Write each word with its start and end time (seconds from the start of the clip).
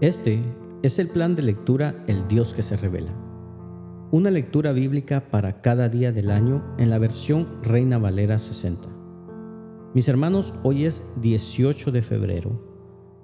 Este 0.00 0.42
es 0.82 0.98
el 0.98 1.06
plan 1.06 1.36
de 1.36 1.42
lectura 1.42 2.02
El 2.08 2.26
Dios 2.26 2.52
que 2.52 2.62
se 2.62 2.76
revela. 2.76 3.14
Una 4.10 4.28
lectura 4.32 4.72
bíblica 4.72 5.30
para 5.30 5.60
cada 5.60 5.88
día 5.88 6.10
del 6.10 6.32
año 6.32 6.64
en 6.78 6.90
la 6.90 6.98
versión 6.98 7.62
Reina 7.62 7.98
Valera 7.98 8.40
60. 8.40 8.88
Mis 9.94 10.08
hermanos, 10.08 10.52
hoy 10.64 10.84
es 10.84 11.04
18 11.20 11.92
de 11.92 12.02
febrero 12.02 12.60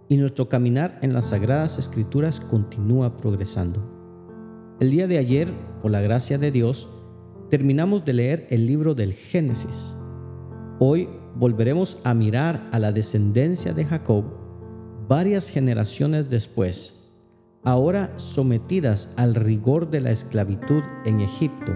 y 0.08 0.16
nuestro 0.16 0.48
caminar 0.48 1.00
en 1.02 1.12
las 1.12 1.30
Sagradas 1.30 1.76
Escrituras 1.76 2.38
continúa 2.38 3.16
progresando. 3.16 4.76
El 4.78 4.92
día 4.92 5.08
de 5.08 5.18
ayer, 5.18 5.52
por 5.82 5.90
la 5.90 6.00
gracia 6.00 6.38
de 6.38 6.52
Dios, 6.52 6.88
terminamos 7.50 8.04
de 8.04 8.12
leer 8.12 8.46
el 8.48 8.66
libro 8.66 8.94
del 8.94 9.12
Génesis. 9.12 9.96
Hoy 10.78 11.08
volveremos 11.34 11.98
a 12.04 12.14
mirar 12.14 12.68
a 12.70 12.78
la 12.78 12.92
descendencia 12.92 13.74
de 13.74 13.84
Jacob 13.84 14.39
varias 15.10 15.48
generaciones 15.48 16.30
después, 16.30 17.12
ahora 17.64 18.12
sometidas 18.14 19.12
al 19.16 19.34
rigor 19.34 19.90
de 19.90 20.00
la 20.00 20.12
esclavitud 20.12 20.84
en 21.04 21.18
Egipto, 21.18 21.72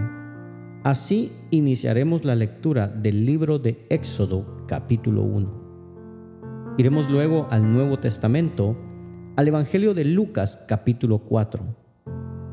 así 0.85 1.33
iniciaremos 1.51 2.25
la 2.25 2.37
lectura 2.37 2.87
del 2.87 3.27
libro 3.27 3.59
de 3.59 3.89
Éxodo 3.91 4.65
capítulo 4.69 5.25
1. 5.25 6.75
Iremos 6.79 7.11
luego 7.11 7.49
al 7.51 7.73
Nuevo 7.73 7.99
Testamento, 7.99 8.77
al 9.35 9.49
Evangelio 9.49 9.95
de 9.95 10.05
Lucas 10.05 10.65
capítulo 10.69 11.19
4. 11.19 11.65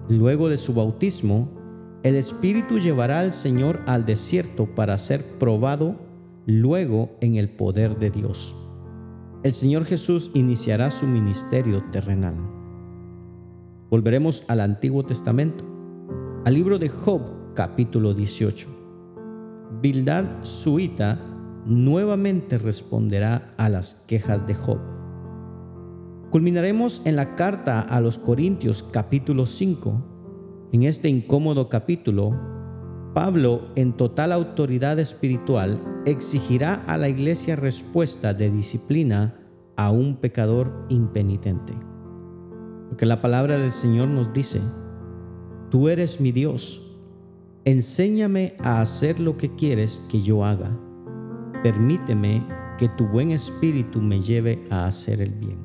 Luego 0.10 0.50
de 0.50 0.58
su 0.58 0.74
bautismo, 0.74 1.52
el 2.02 2.16
Espíritu 2.16 2.80
llevará 2.80 3.20
al 3.20 3.34
Señor 3.34 3.82
al 3.86 4.08
desierto 4.08 4.74
para 4.74 4.98
ser 4.98 5.38
probado 5.38 6.00
luego 6.48 7.12
en 7.22 7.36
el 7.36 7.52
poder 7.52 8.00
de 8.00 8.10
Dios 8.10 8.56
el 9.44 9.54
Señor 9.54 9.86
Jesús 9.86 10.30
iniciará 10.36 10.92
su 10.92 11.08
ministerio 11.08 11.84
terrenal. 11.92 12.36
Volveremos 13.90 14.46
al 14.48 14.62
Antiguo 14.62 15.04
Testamento, 15.04 15.66
al 16.46 16.54
libro 16.54 16.78
de 16.78 16.90
Job, 16.90 17.54
capítulo 17.56 18.14
18. 18.14 18.68
Bildad 19.82 20.26
Suita 20.44 21.20
nuevamente 21.66 22.60
responderá 22.60 23.56
a 23.58 23.68
las 23.70 23.96
quejas 24.08 24.46
de 24.46 24.54
Job. 24.54 24.80
Culminaremos 26.30 27.02
en 27.06 27.16
la 27.16 27.34
carta 27.34 27.82
a 27.82 28.00
los 28.00 28.20
Corintios, 28.20 28.84
capítulo 28.84 29.48
5. 29.48 30.70
En 30.72 30.84
este 30.84 31.10
incómodo 31.10 31.68
capítulo, 31.68 32.40
Pablo, 33.16 33.70
en 33.76 33.94
total 33.98 34.34
autoridad 34.34 35.00
espiritual, 35.00 35.82
exigirá 36.06 36.84
a 36.88 36.98
la 36.98 37.10
iglesia 37.10 37.56
respuesta 37.56 38.34
de 38.34 38.50
disciplina 38.50 39.36
a 39.76 39.92
un 39.92 40.18
pecador 40.18 40.86
impenitente. 40.90 41.74
Porque 42.90 43.06
la 43.06 43.22
palabra 43.22 43.58
del 43.58 43.72
Señor 43.72 44.08
nos 44.08 44.34
dice, 44.34 44.62
Tú 45.70 45.88
eres 45.88 46.20
mi 46.20 46.34
Dios, 46.34 47.00
enséñame 47.64 48.56
a 48.60 48.82
hacer 48.82 49.20
lo 49.20 49.38
que 49.38 49.56
quieres 49.56 50.06
que 50.12 50.22
yo 50.22 50.44
haga. 50.44 50.78
Permíteme 51.64 52.46
que 52.78 52.90
tu 52.90 53.08
buen 53.08 53.32
espíritu 53.32 54.02
me 54.02 54.20
lleve 54.20 54.66
a 54.70 54.86
hacer 54.86 55.22
el 55.22 55.32
bien. 55.32 55.60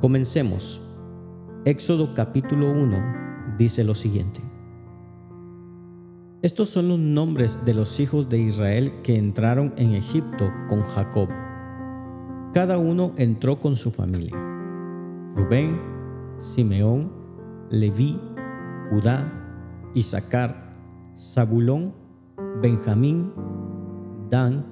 Comencemos. 0.00 0.80
Éxodo 1.64 2.14
capítulo 2.14 2.70
1 2.70 3.56
dice 3.58 3.82
lo 3.82 3.94
siguiente. 3.94 4.40
Estos 6.40 6.68
son 6.68 6.86
los 6.86 7.00
nombres 7.00 7.64
de 7.64 7.74
los 7.74 7.98
hijos 7.98 8.28
de 8.28 8.38
Israel 8.38 8.92
que 9.02 9.16
entraron 9.16 9.74
en 9.76 9.90
Egipto 9.90 10.52
con 10.68 10.82
Jacob. 10.84 11.28
Cada 12.54 12.78
uno 12.78 13.12
entró 13.16 13.58
con 13.58 13.74
su 13.74 13.90
familia. 13.90 14.36
Rubén, 15.34 15.80
Simeón, 16.38 17.10
Leví, 17.70 18.20
Judá, 18.88 19.90
Isaacar, 19.94 20.76
Zabulón, 21.18 21.92
Benjamín, 22.62 23.32
Dan, 24.30 24.64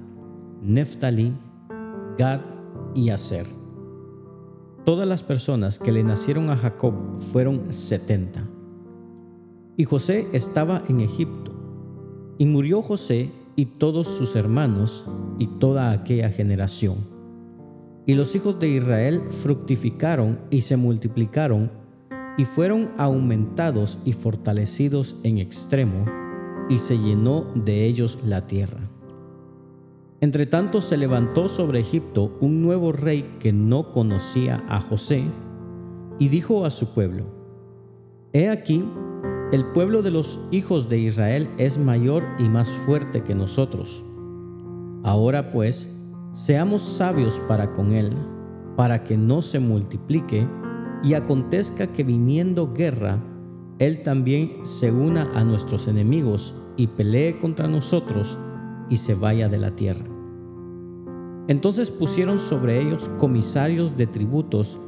Neftalí, 0.63 1.37
Gad 2.17 2.43
y 2.95 3.11
Aser. 3.11 3.47
Todas 4.85 5.09
las 5.09 5.25
personas 5.25 5.81
que 5.81 5.91
le 5.91 6.05
nacieron 6.05 6.49
a 6.49 6.57
Jacob 6.57 6.95
fueron 7.19 7.73
setenta. 7.73 8.45
Y 9.77 9.83
José 9.83 10.29
estaba 10.33 10.85
en 10.89 11.01
Egipto 11.01 11.56
y 12.39 12.47
murió 12.47 12.83
José 12.83 13.31
y 13.57 13.67
todos 13.67 14.09
sus 14.09 14.37
hermanos 14.37 15.05
y 15.39 15.47
toda 15.47 15.91
aquella 15.93 16.31
generación. 16.31 16.97
Y 18.07 18.15
los 18.15 18.35
hijos 18.35 18.59
de 18.59 18.69
Israel 18.69 19.23
fructificaron 19.31 20.39
y 20.51 20.61
se 20.61 20.77
multiplicaron 20.77 21.71
y 22.37 22.45
fueron 22.45 22.91
aumentados 22.99 23.99
y 24.05 24.13
fortalecidos 24.13 25.17
en 25.23 25.39
extremo, 25.39 26.05
y 26.69 26.79
se 26.79 26.99
llenó 26.99 27.47
de 27.55 27.87
ellos 27.87 28.19
la 28.25 28.47
tierra. 28.47 28.91
Entre 30.21 30.47
tanto 30.47 30.81
se 30.81 30.97
levantó 30.97 31.49
sobre 31.49 31.81
Egipto 31.81 32.37
un 32.41 32.63
nuevo 32.63 32.93
rey 32.93 33.37
que 33.39 33.53
no 33.53 33.93
conocía 33.93 34.65
a 34.69 34.81
José, 34.81 35.23
y 36.19 36.29
dijo 36.29 36.65
a 36.65 36.71
su 36.71 36.93
pueblo, 36.93 37.25
He 38.33 38.49
aquí, 38.49 38.85
el 39.53 39.65
pueblo 39.67 40.03
de 40.03 40.11
los 40.11 40.41
hijos 40.51 40.89
de 40.89 40.99
Israel 40.99 41.49
es 41.57 41.79
mayor 41.79 42.25
y 42.39 42.49
más 42.49 42.69
fuerte 42.69 43.23
que 43.23 43.35
nosotros. 43.35 44.05
Ahora 45.05 45.53
pues, 45.53 45.97
seamos 46.33 46.83
sabios 46.83 47.41
para 47.47 47.73
con 47.73 47.93
él, 47.93 48.13
para 48.75 49.05
que 49.05 49.17
no 49.17 49.43
se 49.43 49.61
multiplique 49.61 50.49
y 51.05 51.15
acontezca 51.15 51.87
que 51.87 52.03
viniendo 52.03 52.73
guerra, 52.73 53.23
él 53.79 54.03
también 54.03 54.67
se 54.67 54.91
una 54.91 55.31
a 55.35 55.45
nuestros 55.45 55.87
enemigos 55.87 56.55
y 56.77 56.89
pelee 56.89 57.39
contra 57.39 57.69
nosotros 57.69 58.37
y 58.89 58.97
se 58.97 59.15
vaya 59.15 59.49
de 59.49 59.59
la 59.59 59.71
tierra. 59.71 60.07
Entonces 61.47 61.93
pusieron 61.93 62.41
sobre 62.41 62.83
ellos 62.83 63.09
comisarios 63.19 63.97
de 63.97 64.09
tributos 64.09 64.81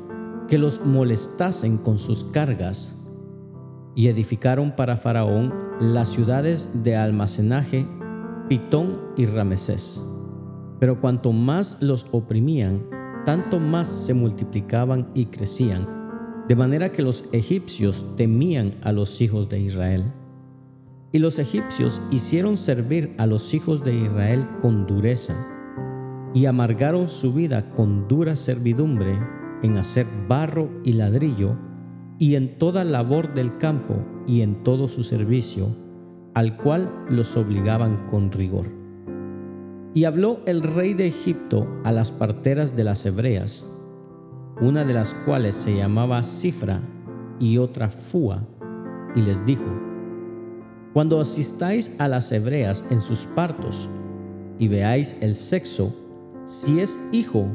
que 0.49 0.59
los 0.59 0.85
molestasen 0.85 1.79
con 1.79 1.99
sus 1.99 2.25
cargas 2.25 3.08
y 3.99 4.07
edificaron 4.07 4.77
para 4.77 4.97
Faraón 4.97 5.53
las 5.81 6.11
ciudades 6.11 6.85
de 6.85 6.95
almacenaje 6.95 7.85
Pitón 8.49 8.93
y 9.17 9.27
Ramesés. 9.27 10.01
Pero 10.79 11.01
cuanto 11.01 11.33
más 11.33 11.83
los 11.83 12.07
oprimían, 12.13 12.89
tanto 13.25 13.59
más 13.59 13.89
se 13.89 14.15
multiplicaban 14.15 15.11
y 15.15 15.27
crecían, 15.27 16.45
de 16.47 16.55
manera 16.55 16.93
que 16.93 17.03
los 17.03 17.25
egipcios 17.33 18.07
temían 18.15 18.77
a 18.83 18.93
los 18.93 19.21
hijos 19.21 19.49
de 19.49 19.59
Israel. 19.59 20.13
Y 21.11 21.19
los 21.19 21.41
egipcios 21.41 22.01
hicieron 22.13 22.57
servir 22.57 23.17
a 23.19 23.27
los 23.27 23.53
hijos 23.53 23.83
de 23.83 23.97
Israel 23.97 24.47
con 24.61 24.87
dureza, 24.87 25.35
y 26.35 26.47
amargaron 26.47 27.09
su 27.09 27.33
vida 27.33 27.71
con 27.71 28.07
dura 28.07 28.37
servidumbre 28.37 29.19
en 29.65 29.77
hacer 29.77 30.07
barro 30.29 30.71
y 30.85 30.93
ladrillo 30.93 31.57
y 32.19 32.35
en 32.35 32.59
toda 32.59 32.85
labor 32.85 33.33
del 33.35 33.57
campo 33.59 34.05
y 34.27 34.43
en 34.43 34.65
todo 34.65 34.89
su 34.89 35.03
servicio, 35.03 35.69
al 36.35 36.57
cual 36.57 37.07
los 37.09 37.37
obligaban 37.37 38.07
con 38.07 38.33
rigor. 38.33 38.67
Y 39.95 40.05
habló 40.05 40.41
el 40.47 40.63
rey 40.63 40.95
de 40.95 41.07
Egipto 41.07 41.67
a 41.85 41.93
las 41.93 42.13
parteras 42.13 42.77
de 42.77 42.85
las 42.85 43.07
hebreas, 43.07 43.73
una 44.61 44.85
de 44.85 44.95
las 44.95 45.15
cuales 45.15 45.55
se 45.55 45.77
llamaba 45.77 46.23
Cifra 46.25 46.81
y 47.39 47.59
otra 47.59 47.89
Fua, 47.89 48.43
y 49.15 49.23
les 49.23 49.47
dijo, 49.47 49.67
Cuando 50.93 51.21
asistáis 51.21 51.95
a 51.99 52.09
las 52.09 52.31
hebreas 52.33 52.85
en 52.91 53.01
sus 53.01 53.27
partos 53.27 53.89
y 54.59 54.69
veáis 54.69 55.17
el 55.21 55.35
sexo, 55.35 55.95
si 56.45 56.81
es 56.81 56.99
hijo, 57.13 57.47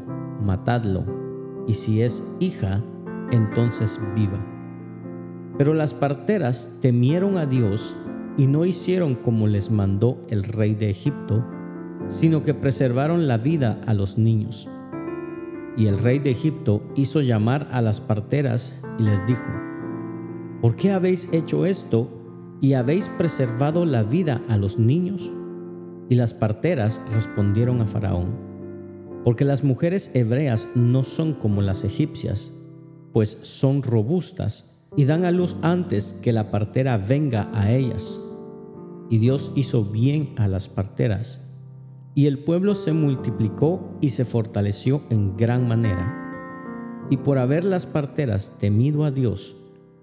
matadlo, 0.42 1.04
y 1.68 1.74
si 1.74 2.02
es 2.02 2.24
hija, 2.40 2.84
entonces 3.32 4.00
viva. 4.16 4.53
Pero 5.58 5.74
las 5.74 5.94
parteras 5.94 6.80
temieron 6.82 7.38
a 7.38 7.46
Dios 7.46 7.96
y 8.38 8.48
no 8.48 8.66
hicieron 8.66 9.16
como 9.16 9.48
les 9.48 9.70
mandó 9.70 10.22
el 10.30 10.44
rey 10.44 10.74
de 10.74 10.90
Egipto, 10.90 11.46
sino 12.08 12.42
que 12.42 12.54
preservaron 12.54 13.28
la 13.28 13.38
vida 13.38 13.80
a 13.86 13.94
los 13.94 14.18
niños. 14.18 14.70
Y 15.78 15.88
el 15.88 16.00
rey 16.00 16.20
de 16.20 16.32
Egipto 16.32 16.84
hizo 16.96 17.22
llamar 17.22 17.68
a 17.72 17.82
las 17.82 18.02
parteras 18.02 18.82
y 18.98 19.04
les 19.04 19.26
dijo, 19.26 19.50
¿por 20.62 20.76
qué 20.76 20.92
habéis 20.92 21.30
hecho 21.32 21.66
esto 21.66 22.10
y 22.62 22.74
habéis 22.74 23.10
preservado 23.10 23.86
la 23.86 24.04
vida 24.04 24.42
a 24.50 24.58
los 24.58 24.78
niños? 24.80 25.32
Y 26.10 26.16
las 26.16 26.34
parteras 26.34 27.02
respondieron 27.14 27.82
a 27.82 27.88
Faraón, 27.88 28.36
porque 29.24 29.46
las 29.46 29.64
mujeres 29.64 30.12
hebreas 30.14 30.68
no 30.76 31.04
son 31.04 31.34
como 31.34 31.62
las 31.62 31.84
egipcias, 31.84 32.52
pues 33.14 33.38
son 33.42 33.84
robustas 33.84 34.73
y 34.96 35.06
dan 35.06 35.26
a 35.26 35.32
luz 35.32 35.56
antes 35.62 36.14
que 36.14 36.34
la 36.34 36.52
partera 36.52 36.98
venga 36.98 37.50
a 37.54 37.72
ellas. 37.72 38.20
Y 39.10 39.18
Dios 39.18 39.52
hizo 39.56 39.84
bien 39.84 40.34
a 40.38 40.48
las 40.48 40.70
parteras, 40.70 41.54
y 42.16 42.28
el 42.28 42.44
pueblo 42.44 42.76
se 42.76 42.94
multiplicó 42.94 43.98
y 44.02 44.10
se 44.10 44.26
fortaleció 44.26 45.02
en 45.10 45.36
gran 45.36 45.68
manera. 45.68 46.20
y 47.10 47.18
por 47.18 47.38
haber 47.38 47.66
las 47.66 47.86
parteras 47.86 48.58
temido 48.60 49.04
a 49.04 49.12
Dios, 49.12 49.58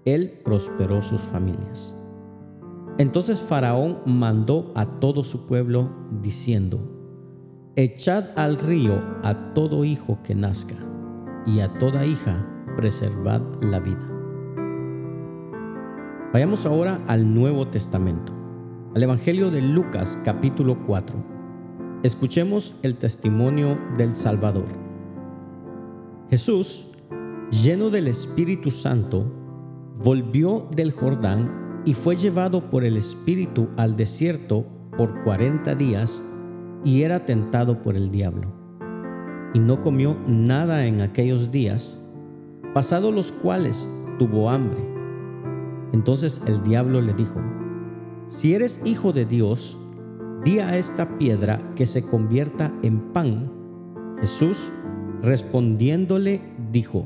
él 0.05 0.39
prosperó 0.45 1.01
sus 1.01 1.21
familias. 1.21 1.95
Entonces 2.97 3.41
Faraón 3.41 3.99
mandó 4.05 4.71
a 4.75 4.99
todo 4.99 5.23
su 5.23 5.47
pueblo 5.47 5.89
diciendo, 6.21 6.79
Echad 7.75 8.25
al 8.35 8.57
río 8.57 9.01
a 9.23 9.53
todo 9.53 9.83
hijo 9.83 10.19
que 10.23 10.35
nazca, 10.35 10.75
y 11.45 11.61
a 11.61 11.73
toda 11.79 12.05
hija 12.05 12.47
preservad 12.77 13.41
la 13.61 13.79
vida. 13.79 14.10
Vayamos 16.33 16.65
ahora 16.65 17.03
al 17.07 17.33
Nuevo 17.33 17.67
Testamento, 17.67 18.31
al 18.95 19.03
Evangelio 19.03 19.51
de 19.51 19.61
Lucas 19.61 20.17
capítulo 20.23 20.81
4. 20.87 21.21
Escuchemos 22.03 22.73
el 22.83 22.95
testimonio 22.95 23.77
del 23.97 24.15
Salvador. 24.15 24.63
Jesús, 26.29 26.87
lleno 27.51 27.89
del 27.89 28.07
Espíritu 28.07 28.71
Santo, 28.71 29.25
volvió 30.01 30.69
del 30.73 30.93
Jordán 30.93 31.81
y 31.83 31.95
fue 31.95 32.15
llevado 32.15 32.69
por 32.69 32.85
el 32.85 32.95
Espíritu 32.95 33.67
al 33.75 33.97
desierto 33.97 34.65
por 34.95 35.23
cuarenta 35.25 35.75
días 35.75 36.23
y 36.85 37.01
era 37.01 37.25
tentado 37.25 37.81
por 37.81 37.97
el 37.97 38.09
diablo. 38.09 38.53
Y 39.53 39.59
no 39.59 39.81
comió 39.81 40.17
nada 40.27 40.85
en 40.85 41.01
aquellos 41.01 41.51
días, 41.51 42.01
pasados 42.73 43.13
los 43.13 43.33
cuales 43.33 43.89
tuvo 44.17 44.49
hambre. 44.49 44.90
Entonces 45.93 46.41
el 46.47 46.63
diablo 46.63 47.01
le 47.01 47.13
dijo, 47.13 47.41
si 48.27 48.53
eres 48.53 48.81
hijo 48.85 49.11
de 49.11 49.25
Dios, 49.25 49.77
di 50.43 50.59
a 50.59 50.77
esta 50.77 51.17
piedra 51.17 51.59
que 51.75 51.85
se 51.85 52.05
convierta 52.05 52.73
en 52.81 53.11
pan. 53.11 53.51
Jesús 54.19 54.71
respondiéndole 55.21 56.41
dijo, 56.71 57.05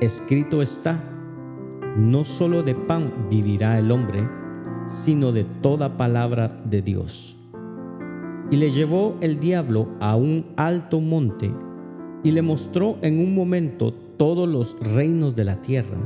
escrito 0.00 0.62
está, 0.62 1.02
no 1.96 2.24
solo 2.24 2.62
de 2.62 2.74
pan 2.74 3.28
vivirá 3.30 3.78
el 3.78 3.90
hombre, 3.90 4.28
sino 4.86 5.32
de 5.32 5.44
toda 5.44 5.96
palabra 5.96 6.60
de 6.64 6.82
Dios. 6.82 7.36
Y 8.50 8.56
le 8.56 8.70
llevó 8.70 9.16
el 9.20 9.40
diablo 9.40 9.88
a 10.00 10.16
un 10.16 10.46
alto 10.56 11.00
monte 11.00 11.52
y 12.22 12.32
le 12.32 12.42
mostró 12.42 12.98
en 13.00 13.18
un 13.18 13.34
momento 13.34 13.92
todos 13.92 14.48
los 14.48 14.76
reinos 14.94 15.36
de 15.36 15.44
la 15.44 15.62
tierra 15.62 15.96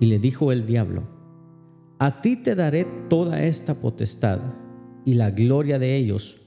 y 0.00 0.06
le 0.06 0.18
dijo 0.18 0.52
el 0.52 0.66
diablo, 0.66 1.02
A 1.98 2.20
ti 2.20 2.36
te 2.36 2.54
daré 2.54 2.86
toda 3.08 3.44
esta 3.44 3.80
potestad 3.80 4.40
y 5.04 5.14
la 5.14 5.30
gloria 5.30 5.78
de 5.78 5.96
ellos, 5.96 6.38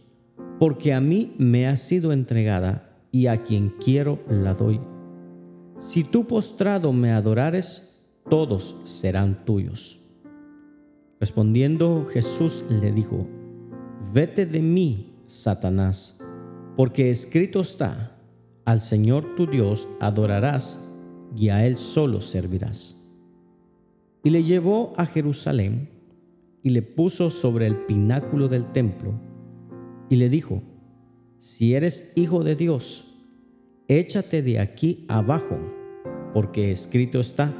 porque 0.60 0.94
a 0.94 1.02
mí 1.02 1.36
me 1.38 1.68
ha 1.68 1.76
sido 1.76 2.12
entregada 2.12 2.98
y 3.12 3.28
a 3.28 3.44
quien 3.44 3.74
quiero 3.84 4.20
la 4.30 4.54
doy. 4.54 4.80
Si 5.80 6.04
tú 6.04 6.26
postrado 6.26 6.92
me 6.94 7.12
adorares, 7.12 8.04
todos 8.30 8.78
serán 8.86 9.46
tuyos. 9.46 10.00
Respondiendo 11.20 12.06
Jesús 12.06 12.66
le 12.70 12.92
dijo, 12.92 13.28
Vete 14.14 14.46
de 14.46 14.62
mí, 14.62 15.16
Satanás, 15.26 16.20
porque 16.76 17.10
escrito 17.10 17.62
está, 17.62 18.16
al 18.66 18.82
Señor 18.82 19.36
tu 19.36 19.48
Dios 19.48 19.88
adorarás 20.00 20.94
y 21.36 21.50
a 21.50 21.66
Él 21.66 21.78
solo 21.78 22.22
servirás. 22.22 22.97
Y 24.28 24.30
le 24.30 24.44
llevó 24.44 24.92
a 24.98 25.06
Jerusalén 25.06 25.88
y 26.62 26.72
le 26.72 26.82
puso 26.82 27.30
sobre 27.30 27.66
el 27.66 27.86
pináculo 27.86 28.50
del 28.50 28.74
templo 28.74 29.14
y 30.10 30.18
le 30.18 30.28
dijo, 30.28 30.64
si 31.38 31.76
eres 31.76 32.12
hijo 32.18 32.44
de 32.44 32.58
Dios, 32.58 33.24
échate 33.88 34.42
de 34.42 34.60
aquí 34.60 35.06
abajo, 35.08 35.58
porque 36.34 36.72
escrito 36.72 37.22
está, 37.22 37.54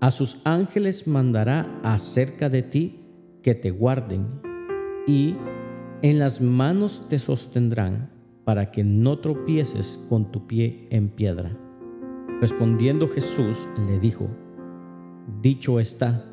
a 0.00 0.12
sus 0.12 0.40
ángeles 0.44 1.08
mandará 1.08 1.80
acerca 1.82 2.48
de 2.48 2.62
ti 2.62 3.00
que 3.42 3.56
te 3.56 3.72
guarden, 3.72 4.28
y 5.08 5.34
en 6.02 6.20
las 6.20 6.40
manos 6.40 7.08
te 7.08 7.18
sostendrán 7.18 8.12
para 8.44 8.70
que 8.70 8.84
no 8.84 9.18
tropieces 9.18 9.98
con 10.08 10.30
tu 10.30 10.46
pie 10.46 10.86
en 10.90 11.08
piedra. 11.08 11.50
Respondiendo 12.40 13.08
Jesús 13.08 13.68
le 13.88 13.98
dijo, 13.98 14.30
dicho 15.40 15.80
está, 15.80 16.24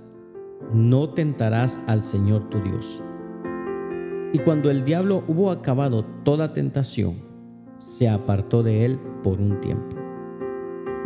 no 0.74 1.10
tentarás 1.10 1.80
al 1.88 2.02
Señor 2.02 2.50
tu 2.50 2.60
Dios. 2.62 3.02
Y 4.34 4.40
cuando 4.40 4.70
el 4.70 4.84
diablo 4.84 5.24
hubo 5.28 5.52
acabado 5.52 6.06
toda 6.24 6.54
tentación, 6.54 7.16
se 7.78 8.10
apartó 8.10 8.64
de 8.64 8.86
él 8.86 9.00
por 9.24 9.40
un 9.40 9.62
tiempo. 9.62 9.96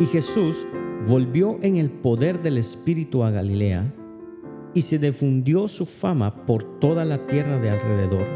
Y 0.00 0.06
Jesús 0.06 0.66
volvió 1.08 1.58
en 1.62 1.76
el 1.76 1.90
poder 1.90 2.42
del 2.42 2.58
Espíritu 2.58 3.22
a 3.22 3.30
Galilea, 3.30 3.94
y 4.74 4.82
se 4.82 4.98
difundió 4.98 5.68
su 5.68 5.84
fama 5.84 6.46
por 6.46 6.80
toda 6.80 7.04
la 7.04 7.26
tierra 7.26 7.60
de 7.60 7.70
alrededor, 7.70 8.26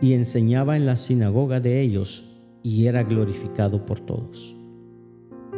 y 0.00 0.12
enseñaba 0.12 0.76
en 0.76 0.86
la 0.86 0.96
sinagoga 0.96 1.60
de 1.60 1.80
ellos, 1.80 2.38
y 2.62 2.86
era 2.86 3.02
glorificado 3.02 3.84
por 3.86 4.00
todos. 4.00 4.56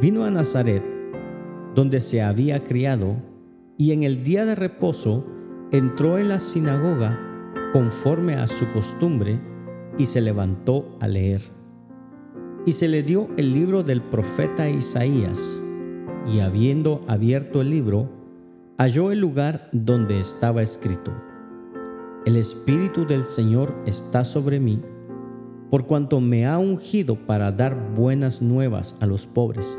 Vino 0.01 0.25
a 0.25 0.31
Nazaret, 0.31 0.96
donde 1.77 2.01
se 2.01 2.23
había 2.23 2.65
criado, 2.65 3.17
y 3.77 3.93
en 3.93 4.03
el 4.03 4.23
día 4.23 4.47
de 4.47 4.55
reposo 4.55 5.27
entró 5.71 6.19
en 6.19 6.31
la 6.31 6.39
sinagoga 6.41 7.21
conforme 7.71 8.37
a 8.37 8.47
su 8.47 8.67
costumbre 8.73 9.39
y 9.99 10.07
se 10.07 10.23
levantó 10.23 10.97
a 11.01 11.07
leer. 11.07 11.43
Y 12.65 12.73
se 12.73 12.89
le 12.89 13.03
dio 13.03 13.29
el 13.37 13.53
libro 13.53 13.83
del 13.83 14.01
profeta 14.01 14.71
Isaías, 14.71 15.63
y 16.27 16.41
habiendo 16.41 17.03
abierto 17.09 17.61
el 17.61 17.69
libro, 17.69 18.09
halló 18.79 19.13
el 19.13 19.21
lugar 19.21 19.69
donde 19.71 20.19
estaba 20.19 20.63
escrito, 20.63 21.13
El 22.25 22.37
Espíritu 22.37 23.05
del 23.05 23.23
Señor 23.23 23.77
está 23.85 24.25
sobre 24.25 24.61
mí, 24.61 24.81
por 25.71 25.87
cuanto 25.87 26.23
me 26.23 26.47
ha 26.47 26.59
ungido 26.59 27.27
para 27.27 27.53
dar 27.53 27.93
buenas 27.95 28.41
nuevas 28.41 28.97
a 29.01 29.07
los 29.07 29.27
pobres 29.27 29.79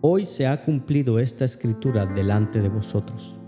Hoy 0.00 0.26
se 0.26 0.46
ha 0.46 0.62
cumplido 0.62 1.18
esta 1.18 1.44
escritura 1.44 2.06
delante 2.06 2.60
de 2.62 2.68
vosotros. 2.68 3.40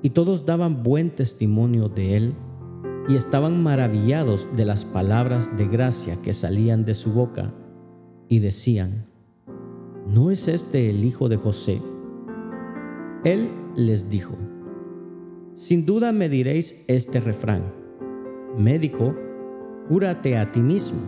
Y 0.00 0.10
todos 0.10 0.46
daban 0.46 0.84
buen 0.84 1.10
testimonio 1.10 1.88
de 1.88 2.16
él 2.16 2.34
y 3.08 3.16
estaban 3.16 3.60
maravillados 3.60 4.48
de 4.56 4.64
las 4.64 4.84
palabras 4.84 5.56
de 5.56 5.66
gracia 5.66 6.22
que 6.22 6.32
salían 6.32 6.84
de 6.84 6.94
su 6.94 7.12
boca 7.12 7.52
y 8.28 8.38
decían, 8.38 9.06
¿no 10.06 10.30
es 10.30 10.46
este 10.46 10.88
el 10.88 11.04
hijo 11.04 11.28
de 11.28 11.36
José? 11.36 11.82
Él 13.24 13.50
les 13.74 14.08
dijo, 14.08 14.34
sin 15.56 15.84
duda 15.84 16.12
me 16.12 16.28
diréis 16.28 16.84
este 16.86 17.18
refrán, 17.18 17.74
médico, 18.56 19.16
cúrate 19.88 20.38
a 20.38 20.52
ti 20.52 20.60
mismo 20.60 21.00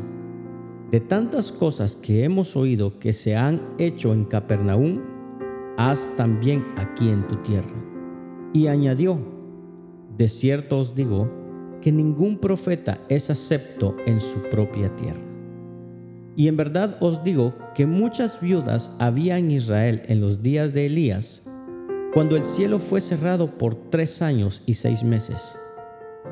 de 0.92 1.00
tantas 1.00 1.52
cosas 1.52 1.96
que 1.96 2.22
hemos 2.22 2.54
oído 2.54 2.98
que 2.98 3.14
se 3.14 3.34
han 3.34 3.62
hecho 3.78 4.12
en 4.12 4.26
Capernaum, 4.26 5.00
haz 5.78 6.10
también 6.18 6.66
aquí 6.76 7.08
en 7.08 7.26
tu 7.26 7.36
tierra. 7.36 7.72
Y 8.52 8.66
añadió, 8.66 9.18
de 10.18 10.28
cierto 10.28 10.78
os 10.78 10.94
digo, 10.94 11.32
que 11.80 11.90
ningún 11.90 12.36
profeta 12.36 13.00
es 13.08 13.30
acepto 13.30 13.96
en 14.04 14.20
su 14.20 14.42
propia 14.50 14.94
tierra. 14.94 15.22
Y 16.36 16.48
en 16.48 16.58
verdad 16.58 16.98
os 17.00 17.24
digo 17.24 17.54
que 17.74 17.86
muchas 17.86 18.38
viudas 18.42 18.94
había 18.98 19.38
en 19.38 19.50
Israel 19.50 20.02
en 20.08 20.20
los 20.20 20.42
días 20.42 20.74
de 20.74 20.86
Elías, 20.86 21.48
cuando 22.12 22.36
el 22.36 22.44
cielo 22.44 22.78
fue 22.78 23.00
cerrado 23.00 23.56
por 23.56 23.74
tres 23.88 24.20
años 24.20 24.62
y 24.66 24.74
seis 24.74 25.02
meses, 25.02 25.56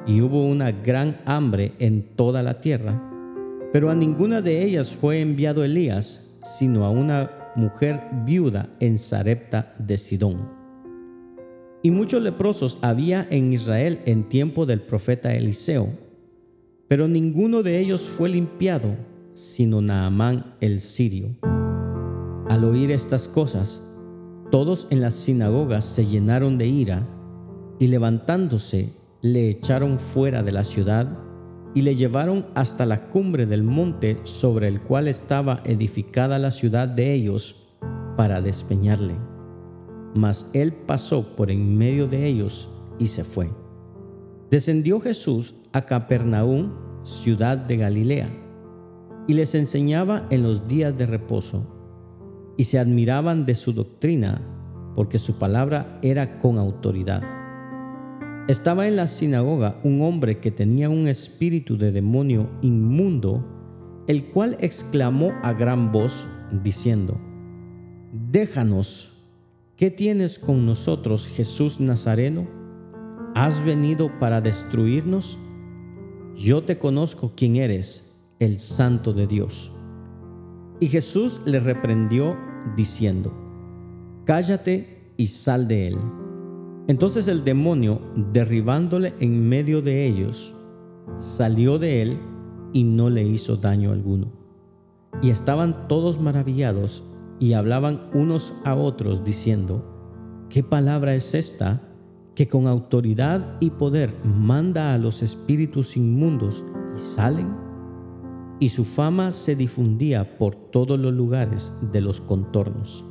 y 0.06 0.20
hubo 0.20 0.46
una 0.46 0.70
gran 0.70 1.18
hambre 1.24 1.72
en 1.78 2.02
toda 2.14 2.42
la 2.42 2.60
tierra, 2.60 3.09
pero 3.72 3.90
a 3.90 3.94
ninguna 3.94 4.40
de 4.42 4.64
ellas 4.64 4.96
fue 4.96 5.20
enviado 5.20 5.64
Elías, 5.64 6.38
sino 6.42 6.84
a 6.84 6.90
una 6.90 7.52
mujer 7.56 8.00
viuda 8.24 8.68
en 8.80 8.98
Sarepta 8.98 9.74
de 9.78 9.96
Sidón. 9.96 10.48
Y 11.82 11.90
muchos 11.90 12.22
leprosos 12.22 12.78
había 12.82 13.26
en 13.30 13.52
Israel 13.52 14.00
en 14.04 14.28
tiempo 14.28 14.66
del 14.66 14.82
profeta 14.82 15.34
Eliseo, 15.34 15.88
pero 16.88 17.08
ninguno 17.08 17.62
de 17.62 17.78
ellos 17.78 18.02
fue 18.02 18.28
limpiado, 18.28 18.96
sino 19.32 19.80
Naamán 19.80 20.56
el 20.60 20.80
sirio. 20.80 21.36
Al 22.48 22.64
oír 22.64 22.90
estas 22.90 23.28
cosas, 23.28 23.86
Todos 24.50 24.88
en 24.90 25.00
las 25.00 25.14
sinagogas 25.14 25.84
se 25.84 26.06
llenaron 26.06 26.58
de 26.58 26.66
ira 26.66 27.06
y 27.78 27.86
levantándose 27.86 28.92
le 29.22 29.48
echaron 29.48 30.00
fuera 30.00 30.42
de 30.42 30.50
la 30.50 30.64
ciudad 30.64 31.06
y 31.74 31.82
le 31.82 31.94
llevaron 31.94 32.46
hasta 32.54 32.86
la 32.86 33.08
cumbre 33.08 33.46
del 33.46 33.62
monte 33.62 34.20
sobre 34.24 34.68
el 34.68 34.80
cual 34.80 35.08
estaba 35.08 35.60
edificada 35.64 36.38
la 36.38 36.50
ciudad 36.50 36.88
de 36.88 37.12
ellos 37.12 37.68
para 38.16 38.40
despeñarle. 38.40 39.16
Mas 40.14 40.50
él 40.52 40.72
pasó 40.72 41.36
por 41.36 41.50
en 41.50 41.78
medio 41.78 42.08
de 42.08 42.26
ellos 42.26 42.68
y 42.98 43.08
se 43.08 43.24
fue. 43.24 43.50
Descendió 44.50 45.00
Jesús 45.00 45.54
a 45.72 45.82
Capernaum, 45.86 46.72
ciudad 47.04 47.56
de 47.56 47.76
Galilea, 47.76 48.28
y 49.28 49.34
les 49.34 49.54
enseñaba 49.54 50.26
en 50.30 50.42
los 50.42 50.66
días 50.66 50.96
de 50.98 51.06
reposo, 51.06 51.76
y 52.56 52.64
se 52.64 52.80
admiraban 52.80 53.46
de 53.46 53.54
su 53.54 53.72
doctrina, 53.72 54.42
porque 54.96 55.18
su 55.18 55.38
palabra 55.38 56.00
era 56.02 56.40
con 56.40 56.58
autoridad. 56.58 57.39
Estaba 58.48 58.88
en 58.88 58.96
la 58.96 59.06
sinagoga 59.06 59.78
un 59.84 60.02
hombre 60.02 60.38
que 60.38 60.50
tenía 60.50 60.88
un 60.88 61.06
espíritu 61.06 61.76
de 61.76 61.92
demonio 61.92 62.50
inmundo, 62.62 63.46
el 64.08 64.26
cual 64.26 64.56
exclamó 64.60 65.32
a 65.42 65.52
gran 65.52 65.92
voz, 65.92 66.26
diciendo, 66.62 67.20
Déjanos, 68.32 69.28
¿qué 69.76 69.90
tienes 69.90 70.38
con 70.38 70.66
nosotros, 70.66 71.28
Jesús 71.28 71.78
Nazareno? 71.80 72.48
¿Has 73.34 73.64
venido 73.64 74.18
para 74.18 74.40
destruirnos? 74.40 75.38
Yo 76.34 76.64
te 76.64 76.78
conozco 76.78 77.34
quién 77.36 77.56
eres, 77.56 78.20
el 78.40 78.58
Santo 78.58 79.12
de 79.12 79.26
Dios. 79.28 79.72
Y 80.80 80.88
Jesús 80.88 81.40
le 81.44 81.60
reprendió 81.60 82.36
diciendo, 82.76 83.32
Cállate 84.24 85.12
y 85.16 85.28
sal 85.28 85.68
de 85.68 85.88
él. 85.88 85.98
Entonces 86.90 87.28
el 87.28 87.44
demonio, 87.44 88.00
derribándole 88.32 89.14
en 89.20 89.48
medio 89.48 89.80
de 89.80 90.08
ellos, 90.08 90.56
salió 91.18 91.78
de 91.78 92.02
él 92.02 92.18
y 92.72 92.82
no 92.82 93.10
le 93.10 93.22
hizo 93.22 93.54
daño 93.54 93.92
alguno. 93.92 94.32
Y 95.22 95.30
estaban 95.30 95.86
todos 95.86 96.20
maravillados 96.20 97.04
y 97.38 97.52
hablaban 97.52 98.10
unos 98.12 98.54
a 98.64 98.74
otros 98.74 99.22
diciendo, 99.22 99.84
¿qué 100.48 100.64
palabra 100.64 101.14
es 101.14 101.32
esta 101.36 101.80
que 102.34 102.48
con 102.48 102.66
autoridad 102.66 103.56
y 103.60 103.70
poder 103.70 104.12
manda 104.24 104.92
a 104.92 104.98
los 104.98 105.22
espíritus 105.22 105.96
inmundos 105.96 106.64
y 106.96 106.98
salen? 106.98 107.54
Y 108.58 108.70
su 108.70 108.84
fama 108.84 109.30
se 109.30 109.54
difundía 109.54 110.38
por 110.38 110.56
todos 110.56 110.98
los 110.98 111.14
lugares 111.14 111.72
de 111.92 112.00
los 112.00 112.20
contornos. 112.20 113.04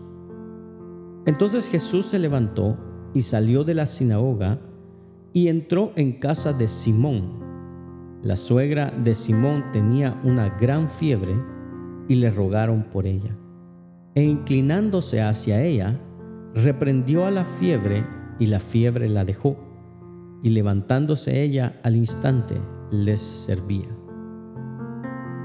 Entonces 1.26 1.70
Jesús 1.70 2.08
se 2.08 2.20
levantó 2.20 2.89
y 3.14 3.22
salió 3.22 3.64
de 3.64 3.76
la 3.76 3.86
sinagoga 3.86 4.60
y 5.34 5.48
entró 5.48 5.92
en 5.96 6.14
casa 6.14 6.54
de 6.54 6.68
Simón. 6.68 7.40
La 8.24 8.36
suegra 8.36 8.92
de 8.92 9.14
Simón 9.14 9.66
tenía 9.72 10.20
una 10.24 10.50
gran 10.50 10.90
fiebre 10.90 11.36
y 12.08 12.16
le 12.16 12.30
rogaron 12.32 12.84
por 12.84 13.06
ella. 13.06 13.38
E 14.16 14.24
inclinándose 14.24 15.22
hacia 15.22 15.64
ella, 15.64 16.00
reprendió 16.54 17.26
a 17.26 17.32
la 17.32 17.46
fiebre 17.46 18.06
y 18.40 18.48
la 18.48 18.60
fiebre 18.60 19.08
la 19.10 19.24
dejó. 19.24 19.58
Y 20.42 20.50
levantándose 20.50 21.44
ella 21.44 21.80
al 21.84 21.96
instante, 21.96 22.56
les 22.92 23.20
servía. 23.20 23.88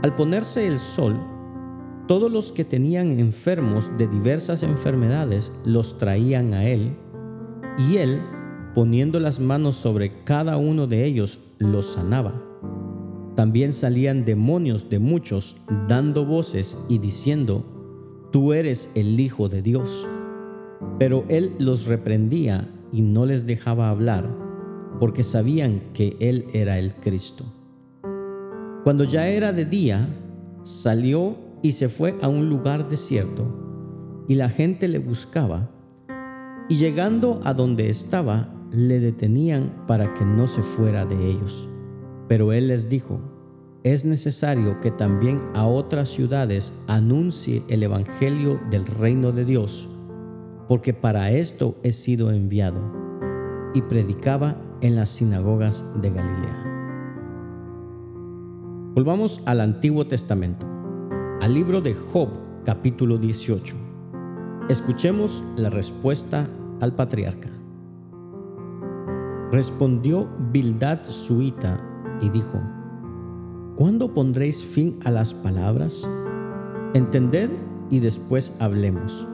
Al 0.02 0.14
ponerse 0.14 0.66
el 0.66 0.78
sol, 0.78 1.21
todos 2.06 2.30
los 2.30 2.52
que 2.52 2.64
tenían 2.64 3.18
enfermos 3.18 3.90
de 3.97 4.06
diversas 4.06 4.62
enfermedades 4.62 5.52
los 5.64 5.99
traían 5.99 6.54
a 6.54 6.64
él 6.64 6.97
y 7.78 7.97
él, 7.97 8.21
poniendo 8.75 9.21
las 9.21 9.40
manos 9.40 9.76
sobre 9.76 10.23
cada 10.25 10.57
uno 10.57 10.87
de 10.87 11.04
ellos, 11.04 11.40
los 11.59 11.87
sanaba. 11.87 12.40
También 13.35 13.73
salían 13.73 14.25
demonios 14.25 14.88
de 14.88 15.00
muchos, 15.00 15.57
dando 15.88 16.25
voces 16.25 16.78
y 16.88 16.99
diciendo, 16.99 17.64
Tú 18.31 18.52
eres 18.52 18.90
el 18.95 19.19
Hijo 19.19 19.49
de 19.49 19.62
Dios. 19.62 20.09
Pero 20.99 21.25
él 21.28 21.54
los 21.59 21.87
reprendía 21.87 22.69
y 22.93 23.02
no 23.02 23.26
les 23.26 23.47
dejaba 23.47 23.90
hablar, 23.90 24.28
porque 25.00 25.23
sabían 25.23 25.83
que 25.93 26.16
él 26.21 26.47
era 26.52 26.78
el 26.78 26.95
Cristo. 26.95 27.45
Cuando 28.85 29.04
ya 29.04 29.28
era 29.28 29.52
de 29.52 29.64
día, 29.64 30.09
salió 30.62 31.37
y 31.62 31.73
se 31.73 31.88
fue 31.88 32.16
a 32.23 32.28
un 32.28 32.49
lugar 32.49 32.88
desierto, 32.88 34.25
y 34.28 34.35
la 34.35 34.49
gente 34.49 34.87
le 34.87 34.99
buscaba 34.99 35.71
y 36.68 36.76
llegando 36.76 37.40
a 37.44 37.54
donde 37.54 37.90
estaba, 37.90 38.49
le 38.71 38.99
detenían 39.00 39.85
para 39.87 40.14
que 40.14 40.25
no 40.25 40.47
se 40.47 40.62
fuera 40.62 41.04
de 41.04 41.30
ellos. 41.30 41.68
Pero 42.28 42.52
él 42.52 42.68
les 42.68 42.88
dijo, 42.88 43.21
es 43.83 44.06
necesario 44.06 44.80
que 44.80 44.90
también 44.90 45.42
a 45.54 45.66
otras 45.66 46.09
ciudades 46.09 46.73
anuncie 46.87 47.62
el 47.68 47.83
Evangelio 47.83 48.59
del 48.71 48.87
reino 48.87 49.30
de 49.30 49.44
Dios, 49.44 49.88
porque 50.68 50.94
para 50.94 51.30
esto 51.30 51.76
he 51.83 51.92
sido 51.92 52.30
enviado. 52.30 52.80
Y 53.75 53.83
predicaba 53.83 54.56
en 54.80 54.97
las 54.97 55.11
sinagogas 55.11 55.85
de 56.00 56.11
Galilea. 56.11 56.64
Volvamos 58.94 59.42
al 59.44 59.61
Antiguo 59.61 60.06
Testamento, 60.06 60.66
al 61.40 61.52
libro 61.52 61.80
de 61.80 61.94
Job 61.94 62.28
capítulo 62.64 63.18
18. 63.18 63.84
Escuchemos 64.71 65.44
la 65.56 65.68
respuesta 65.68 66.49
al 66.80 66.94
patriarca. 66.94 67.50
Respondió 69.52 70.26
Bildad 70.52 71.00
suita 71.06 71.85
y 72.23 72.30
dijo, 72.30 72.62
¿Cuándo 73.76 74.14
pondréis 74.14 74.64
fin 74.64 74.99
a 75.04 75.11
las 75.11 75.35
palabras? 75.35 76.11
Entended 76.94 77.50
y 77.90 78.00
después 78.00 78.56
hablemos. 78.59 79.28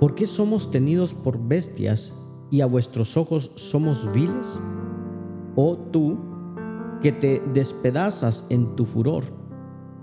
¿Por 0.00 0.16
qué 0.16 0.26
somos 0.26 0.72
tenidos 0.72 1.14
por 1.14 1.38
bestias 1.38 2.20
y 2.50 2.60
a 2.60 2.66
vuestros 2.66 3.16
ojos 3.16 3.52
somos 3.54 4.12
viles? 4.12 4.60
Oh 5.54 5.76
tú, 5.76 6.18
que 7.00 7.12
te 7.12 7.40
despedazas 7.52 8.48
en 8.50 8.74
tu 8.74 8.84
furor, 8.84 9.22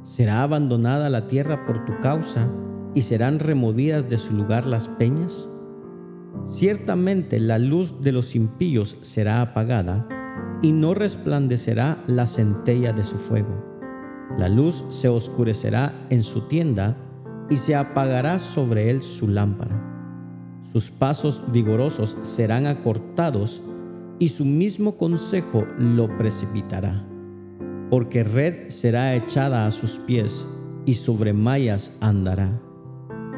¿será 0.03 0.43
abandonada 0.43 1.09
la 1.09 1.27
tierra 1.27 1.65
por 1.65 1.83
tu 1.83 1.99
causa? 1.99 2.47
Y 2.93 3.01
serán 3.01 3.39
removidas 3.39 4.09
de 4.09 4.17
su 4.17 4.35
lugar 4.35 4.65
las 4.65 4.87
peñas? 4.87 5.49
Ciertamente 6.45 7.39
la 7.39 7.59
luz 7.59 8.01
de 8.01 8.11
los 8.11 8.35
impíos 8.35 8.97
será 9.01 9.41
apagada 9.41 10.07
y 10.61 10.71
no 10.71 10.93
resplandecerá 10.93 12.03
la 12.07 12.27
centella 12.27 12.93
de 12.93 13.03
su 13.03 13.17
fuego. 13.17 13.65
La 14.37 14.49
luz 14.49 14.85
se 14.89 15.09
oscurecerá 15.09 15.93
en 16.09 16.23
su 16.23 16.41
tienda 16.47 16.97
y 17.49 17.57
se 17.57 17.75
apagará 17.75 18.39
sobre 18.39 18.89
él 18.89 19.01
su 19.01 19.27
lámpara. 19.27 19.87
Sus 20.71 20.89
pasos 20.89 21.43
vigorosos 21.51 22.17
serán 22.21 22.65
acortados 22.65 23.61
y 24.19 24.29
su 24.29 24.45
mismo 24.45 24.95
consejo 24.95 25.65
lo 25.77 26.17
precipitará. 26.17 27.05
Porque 27.89 28.23
red 28.23 28.69
será 28.69 29.15
echada 29.15 29.67
a 29.67 29.71
sus 29.71 29.99
pies 29.99 30.47
y 30.85 30.93
sobre 30.93 31.33
mallas 31.33 31.97
andará 31.99 32.61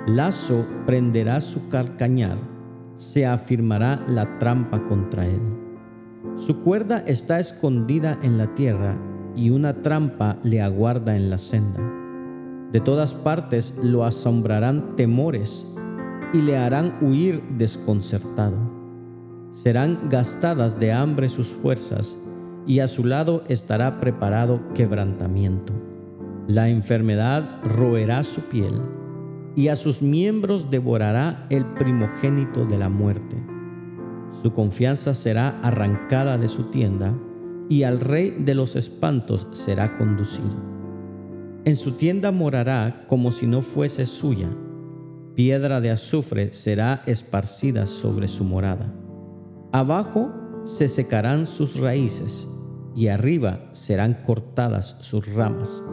lazo 0.07 0.65
prenderá 0.85 1.39
su 1.39 1.69
calcañar, 1.69 2.37
se 2.95 3.25
afirmará 3.25 4.03
la 4.07 4.37
trampa 4.37 4.83
contra 4.83 5.25
él. 5.25 5.41
Su 6.35 6.59
cuerda 6.59 7.03
está 7.07 7.39
escondida 7.39 8.19
en 8.21 8.37
la 8.37 8.53
tierra 8.53 8.97
y 9.35 9.49
una 9.49 9.81
trampa 9.81 10.37
le 10.43 10.61
aguarda 10.61 11.15
en 11.15 11.29
la 11.29 11.37
senda. 11.37 11.79
De 12.71 12.81
todas 12.81 13.13
partes 13.13 13.77
lo 13.81 14.03
asombrarán 14.03 14.95
temores 14.95 15.75
y 16.33 16.41
le 16.41 16.57
harán 16.57 16.97
huir 17.01 17.41
desconcertado. 17.57 18.57
Serán 19.51 20.09
gastadas 20.09 20.79
de 20.79 20.91
hambre 20.91 21.29
sus 21.29 21.47
fuerzas 21.47 22.17
y 22.65 22.79
a 22.79 22.87
su 22.87 23.05
lado 23.05 23.43
estará 23.47 23.99
preparado 23.99 24.61
quebrantamiento. 24.73 25.73
La 26.47 26.67
enfermedad 26.67 27.59
roerá 27.63 28.23
su 28.23 28.41
piel 28.41 28.81
y 29.55 29.67
a 29.67 29.75
sus 29.75 30.01
miembros 30.01 30.69
devorará 30.69 31.45
el 31.49 31.65
primogénito 31.65 32.65
de 32.65 32.77
la 32.77 32.89
muerte. 32.89 33.37
Su 34.41 34.51
confianza 34.51 35.13
será 35.13 35.59
arrancada 35.61 36.37
de 36.37 36.47
su 36.47 36.71
tienda, 36.71 37.15
y 37.69 37.83
al 37.83 37.99
rey 37.99 38.35
de 38.39 38.55
los 38.55 38.75
espantos 38.75 39.47
será 39.51 39.95
conducido. 39.95 40.73
En 41.65 41.75
su 41.75 41.93
tienda 41.93 42.31
morará 42.31 43.05
como 43.07 43.31
si 43.31 43.47
no 43.47 43.61
fuese 43.61 44.05
suya. 44.05 44.49
Piedra 45.35 45.79
de 45.81 45.91
azufre 45.91 46.51
será 46.51 47.03
esparcida 47.05 47.85
sobre 47.85 48.27
su 48.27 48.43
morada. 48.43 48.93
Abajo 49.71 50.33
se 50.65 50.87
secarán 50.87 51.47
sus 51.47 51.79
raíces, 51.79 52.49
y 52.95 53.07
arriba 53.07 53.69
serán 53.71 54.19
cortadas 54.25 54.97
sus 54.99 55.33
ramas. 55.33 55.83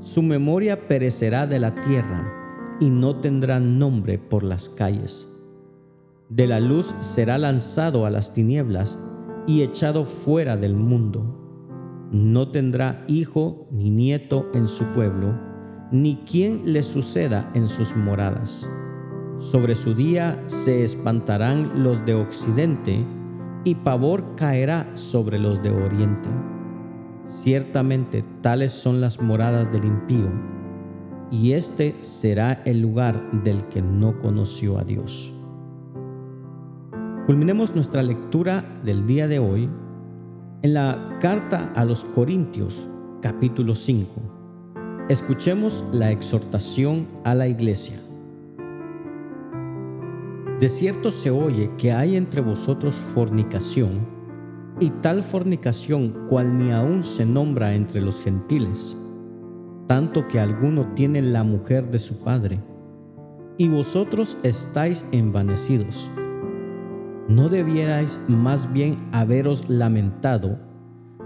Su 0.00 0.22
memoria 0.22 0.86
perecerá 0.88 1.46
de 1.46 1.58
la 1.58 1.74
tierra 1.80 2.45
y 2.80 2.90
no 2.90 3.20
tendrán 3.20 3.78
nombre 3.78 4.18
por 4.18 4.42
las 4.42 4.68
calles. 4.68 5.32
de 6.28 6.46
la 6.48 6.58
luz 6.58 6.94
será 7.00 7.38
lanzado 7.38 8.04
a 8.04 8.10
las 8.10 8.34
tinieblas 8.34 8.98
y 9.46 9.62
echado 9.62 10.04
fuera 10.04 10.56
del 10.56 10.74
mundo. 10.74 12.08
No 12.10 12.48
tendrá 12.48 13.04
hijo 13.06 13.68
ni 13.70 13.90
nieto 13.90 14.50
en 14.52 14.66
su 14.66 14.86
pueblo, 14.86 15.38
ni 15.92 16.16
quien 16.24 16.72
le 16.72 16.82
suceda 16.82 17.50
en 17.54 17.68
sus 17.68 17.96
moradas. 17.96 18.68
Sobre 19.38 19.74
su 19.76 19.94
día 19.94 20.42
se 20.46 20.82
espantarán 20.82 21.82
los 21.84 22.04
de 22.04 22.14
occidente, 22.14 23.04
y 23.64 23.74
pavor 23.74 24.36
caerá 24.36 24.90
sobre 24.94 25.38
los 25.38 25.62
de 25.62 25.70
oriente. 25.70 26.28
Ciertamente 27.24 28.24
tales 28.40 28.72
son 28.72 29.00
las 29.00 29.20
moradas 29.20 29.70
del 29.72 29.84
impío, 29.84 30.30
y 31.30 31.52
este 31.52 31.96
será 32.02 32.62
el 32.64 32.80
lugar 32.80 33.42
del 33.44 33.66
que 33.66 33.82
no 33.82 34.18
conoció 34.18 34.78
a 34.78 34.84
Dios. 34.84 35.34
Culminemos 37.26 37.74
nuestra 37.74 38.02
lectura 38.02 38.80
del 38.84 39.06
día 39.06 39.26
de 39.26 39.38
hoy 39.38 39.68
en 40.62 40.74
la 40.74 41.18
carta 41.20 41.72
a 41.74 41.84
los 41.84 42.04
Corintios, 42.04 42.88
capítulo 43.20 43.74
5. 43.74 45.06
Escuchemos 45.08 45.84
la 45.92 46.10
exhortación 46.10 47.06
a 47.24 47.34
la 47.34 47.48
iglesia. 47.48 47.98
De 50.60 50.68
cierto 50.68 51.10
se 51.10 51.30
oye 51.30 51.70
que 51.76 51.92
hay 51.92 52.16
entre 52.16 52.40
vosotros 52.40 52.94
fornicación, 52.94 54.16
y 54.80 54.90
tal 54.90 55.22
fornicación 55.22 56.26
cual 56.28 56.56
ni 56.56 56.70
aun 56.70 57.02
se 57.02 57.24
nombra 57.24 57.74
entre 57.74 58.00
los 58.00 58.22
gentiles, 58.22 58.96
tanto 59.86 60.26
que 60.28 60.40
alguno 60.40 60.94
tiene 60.94 61.22
la 61.22 61.44
mujer 61.44 61.90
de 61.90 61.98
su 61.98 62.22
padre, 62.22 62.60
y 63.58 63.68
vosotros 63.68 64.36
estáis 64.42 65.04
envanecidos. 65.12 66.10
¿no 67.28 67.48
debierais 67.48 68.20
más 68.28 68.72
bien 68.72 68.96
haberos 69.12 69.68
lamentado 69.68 70.58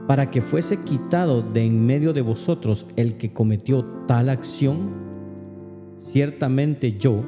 para 0.07 0.31
que 0.31 0.41
fuese 0.41 0.79
quitado 0.79 1.43
de 1.43 1.65
en 1.65 1.85
medio 1.85 2.13
de 2.13 2.23
vosotros 2.23 2.87
el 2.97 3.17
que 3.17 3.33
cometió 3.33 3.85
tal 4.07 4.29
acción? 4.29 4.79
Ciertamente 5.99 6.97
yo, 6.97 7.25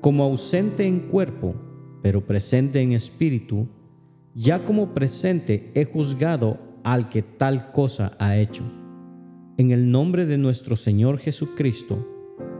como 0.00 0.24
ausente 0.24 0.86
en 0.86 1.08
cuerpo, 1.08 1.54
pero 2.02 2.26
presente 2.26 2.80
en 2.80 2.92
espíritu, 2.92 3.68
ya 4.34 4.64
como 4.64 4.94
presente 4.94 5.70
he 5.74 5.84
juzgado 5.84 6.58
al 6.84 7.08
que 7.08 7.22
tal 7.22 7.70
cosa 7.70 8.16
ha 8.18 8.36
hecho. 8.36 8.64
En 9.58 9.72
el 9.72 9.90
nombre 9.90 10.24
de 10.24 10.38
nuestro 10.38 10.76
Señor 10.76 11.18
Jesucristo, 11.18 12.06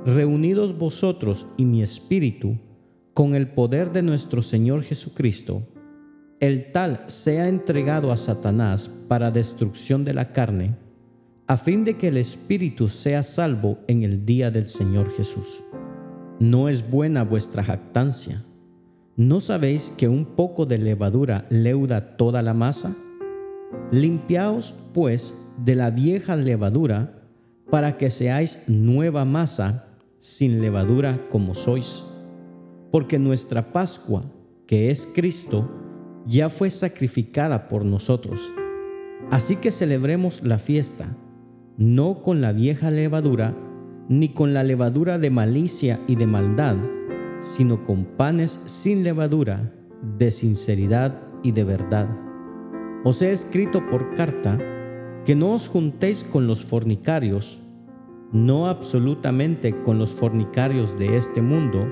reunidos 0.04 0.76
vosotros 0.76 1.46
y 1.56 1.64
mi 1.64 1.80
espíritu, 1.80 2.58
con 3.14 3.36
el 3.36 3.46
poder 3.46 3.92
de 3.92 4.02
nuestro 4.02 4.42
Señor 4.42 4.82
Jesucristo, 4.82 5.62
el 6.40 6.72
tal 6.72 7.04
sea 7.06 7.46
entregado 7.46 8.10
a 8.10 8.16
Satanás 8.16 8.88
para 9.06 9.30
destrucción 9.30 10.04
de 10.04 10.12
la 10.12 10.32
carne, 10.32 10.74
a 11.46 11.56
fin 11.56 11.84
de 11.84 11.96
que 11.96 12.08
el 12.08 12.16
Espíritu 12.16 12.88
sea 12.88 13.22
salvo 13.22 13.78
en 13.86 14.02
el 14.02 14.26
día 14.26 14.50
del 14.50 14.66
Señor 14.66 15.14
Jesús. 15.14 15.62
No 16.40 16.68
es 16.68 16.90
buena 16.90 17.22
vuestra 17.22 17.62
jactancia. 17.62 18.42
¿No 19.14 19.40
sabéis 19.40 19.94
que 19.96 20.08
un 20.08 20.24
poco 20.24 20.66
de 20.66 20.78
levadura 20.78 21.46
leuda 21.48 22.16
toda 22.16 22.42
la 22.42 22.54
masa? 22.54 22.96
Limpiaos, 23.90 24.74
pues, 24.94 25.52
de 25.58 25.74
la 25.74 25.90
vieja 25.90 26.36
levadura, 26.36 27.22
para 27.70 27.96
que 27.96 28.10
seáis 28.10 28.58
nueva 28.66 29.24
masa, 29.24 29.88
sin 30.18 30.60
levadura 30.60 31.28
como 31.28 31.54
sois 31.54 32.04
porque 32.90 33.18
nuestra 33.18 33.72
Pascua, 33.72 34.24
que 34.66 34.90
es 34.90 35.08
Cristo, 35.14 35.68
ya 36.26 36.50
fue 36.50 36.70
sacrificada 36.70 37.68
por 37.68 37.84
nosotros. 37.84 38.52
Así 39.30 39.56
que 39.56 39.70
celebremos 39.70 40.42
la 40.42 40.58
fiesta, 40.58 41.16
no 41.76 42.22
con 42.22 42.40
la 42.40 42.52
vieja 42.52 42.90
levadura, 42.90 43.56
ni 44.08 44.30
con 44.30 44.54
la 44.54 44.64
levadura 44.64 45.18
de 45.18 45.30
malicia 45.30 46.00
y 46.06 46.16
de 46.16 46.26
maldad, 46.26 46.76
sino 47.40 47.84
con 47.84 48.04
panes 48.04 48.60
sin 48.66 49.04
levadura, 49.04 49.72
de 50.16 50.30
sinceridad 50.30 51.20
y 51.42 51.52
de 51.52 51.64
verdad. 51.64 52.27
Os 53.08 53.22
he 53.22 53.32
escrito 53.32 53.86
por 53.86 54.14
carta 54.14 54.58
que 55.24 55.34
no 55.34 55.54
os 55.54 55.66
juntéis 55.66 56.24
con 56.24 56.46
los 56.46 56.62
fornicarios, 56.62 57.58
no 58.32 58.68
absolutamente 58.68 59.80
con 59.80 59.98
los 59.98 60.12
fornicarios 60.14 60.94
de 60.98 61.16
este 61.16 61.40
mundo, 61.40 61.90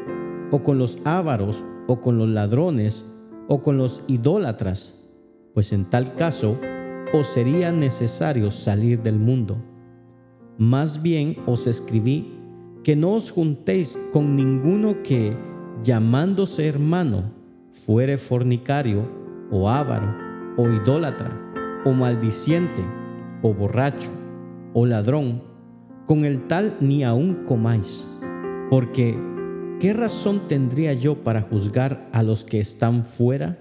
o 0.51 0.63
con 0.63 0.77
los 0.77 0.99
ávaros, 1.07 1.65
o 1.87 2.03
con 2.03 2.19
los 2.19 2.29
ladrones, 2.29 3.11
o 3.49 3.63
con 3.63 3.79
los 3.79 4.03
idólatras, 4.09 5.09
pues 5.55 5.73
en 5.73 5.87
tal 5.87 6.17
caso 6.17 6.59
os 7.15 7.27
sería 7.27 7.73
necesario 7.73 8.51
salir 8.51 9.01
del 9.01 9.19
mundo. 9.19 9.57
Más 10.59 11.01
bien 11.01 11.39
os 11.47 11.67
escribí 11.67 12.39
que 12.85 12.95
no 12.95 13.15
os 13.15 13.31
juntéis 13.31 13.99
con 14.13 14.37
ninguno 14.37 15.03
que, 15.03 15.35
llamándose 15.81 16.69
hermano, 16.69 17.33
fuere 17.73 18.19
fornicario, 18.19 19.25
o 19.51 19.71
ávaro, 19.71 20.26
o 20.57 20.69
idólatra, 20.71 21.31
o 21.85 21.93
maldiciente, 21.93 22.85
o 23.43 23.55
borracho, 23.55 24.11
o 24.73 24.87
ladrón, 24.87 25.43
con 26.07 26.25
el 26.25 26.47
tal 26.47 26.77
ni 26.81 27.05
aun 27.05 27.45
comáis, 27.45 28.21
porque 28.71 29.19
¿qué 29.81 29.93
razón 29.93 30.43
tendría 30.49 30.93
yo 30.93 31.23
para 31.25 31.43
juzgar 31.43 32.09
a 32.13 32.23
los 32.23 32.45
que 32.45 32.61
están 32.61 33.05
fuera? 33.05 33.59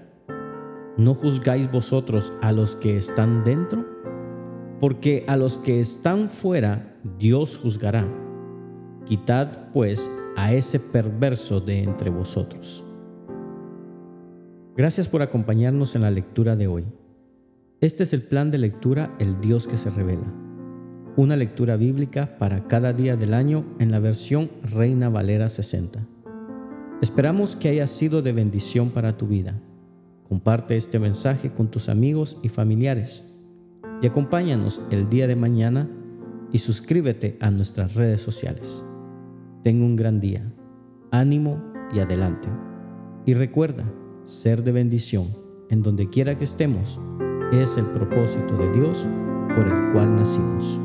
¿No 0.96 1.14
juzgáis 1.14 1.70
vosotros 1.70 2.32
a 2.40 2.52
los 2.52 2.74
que 2.76 2.96
están 2.96 3.44
dentro? 3.44 3.84
Porque 4.80 5.24
a 5.28 5.36
los 5.36 5.58
que 5.58 5.80
están 5.80 6.30
fuera 6.30 6.96
Dios 7.18 7.58
juzgará. 7.58 8.06
Quitad 9.04 9.70
pues 9.72 10.10
a 10.36 10.52
ese 10.54 10.80
perverso 10.80 11.60
de 11.60 11.82
entre 11.82 12.10
vosotros. 12.10 12.85
Gracias 14.76 15.08
por 15.08 15.22
acompañarnos 15.22 15.94
en 15.94 16.02
la 16.02 16.10
lectura 16.10 16.54
de 16.54 16.66
hoy. 16.66 16.84
Este 17.80 18.02
es 18.02 18.12
el 18.12 18.20
plan 18.22 18.50
de 18.50 18.58
lectura 18.58 19.16
El 19.18 19.40
Dios 19.40 19.66
que 19.66 19.78
se 19.78 19.88
revela. 19.88 20.30
Una 21.16 21.34
lectura 21.34 21.76
bíblica 21.76 22.36
para 22.36 22.66
cada 22.66 22.92
día 22.92 23.16
del 23.16 23.32
año 23.32 23.64
en 23.78 23.90
la 23.90 24.00
versión 24.00 24.50
Reina 24.62 25.08
Valera 25.08 25.48
60. 25.48 26.06
Esperamos 27.00 27.56
que 27.56 27.70
haya 27.70 27.86
sido 27.86 28.20
de 28.20 28.32
bendición 28.32 28.90
para 28.90 29.16
tu 29.16 29.26
vida. 29.26 29.58
Comparte 30.28 30.76
este 30.76 30.98
mensaje 30.98 31.52
con 31.52 31.70
tus 31.70 31.88
amigos 31.88 32.36
y 32.42 32.50
familiares 32.50 33.34
y 34.02 34.06
acompáñanos 34.06 34.82
el 34.90 35.08
día 35.08 35.26
de 35.26 35.36
mañana 35.36 35.88
y 36.52 36.58
suscríbete 36.58 37.38
a 37.40 37.50
nuestras 37.50 37.94
redes 37.94 38.20
sociales. 38.20 38.84
Ten 39.62 39.80
un 39.80 39.96
gran 39.96 40.20
día, 40.20 40.52
ánimo 41.12 41.62
y 41.94 42.00
adelante. 42.00 42.48
Y 43.24 43.32
recuerda, 43.32 43.90
ser 44.26 44.64
de 44.64 44.72
bendición 44.72 45.28
en 45.70 45.82
donde 45.82 46.10
quiera 46.10 46.36
que 46.36 46.44
estemos 46.44 47.00
es 47.52 47.76
el 47.76 47.86
propósito 47.86 48.56
de 48.56 48.72
Dios 48.72 49.06
por 49.54 49.68
el 49.68 49.92
cual 49.92 50.16
nacimos. 50.16 50.80